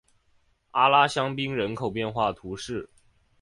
[0.71, 2.89] 阿拉香槟人口变化图示